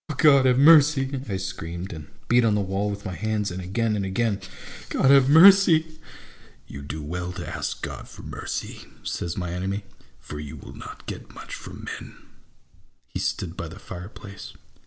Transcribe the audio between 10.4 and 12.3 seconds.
will not get much from men."